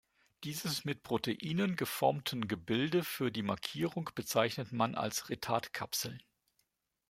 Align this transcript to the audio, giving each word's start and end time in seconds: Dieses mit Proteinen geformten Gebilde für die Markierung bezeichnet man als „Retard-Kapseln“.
Dieses 0.45 0.83
mit 0.83 1.03
Proteinen 1.03 1.75
geformten 1.75 2.47
Gebilde 2.47 3.03
für 3.03 3.31
die 3.31 3.43
Markierung 3.43 4.09
bezeichnet 4.15 4.71
man 4.71 4.95
als 4.95 5.29
„Retard-Kapseln“. 5.29 6.23